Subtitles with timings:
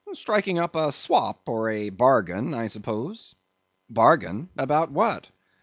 [0.13, 3.35] "Striking up a swap or a bargain, I suppose."
[3.87, 5.29] "Bargain?—about what?"